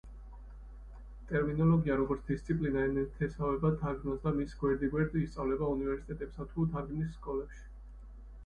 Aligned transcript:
ტერმინოლოგია, 1.31 1.97
როგორც 1.99 2.23
დისციპლინა 2.31 2.85
ენათესავება 2.91 3.71
თარგმნას 3.83 4.23
და 4.25 4.33
მის 4.39 4.57
გვერდიგვერდ 4.63 5.19
ისწავლება 5.23 5.71
უნივერსიტეტებსა 5.75 6.49
თუ 6.55 6.67
თარგმნის 6.75 7.17
სკოლებში. 7.21 7.63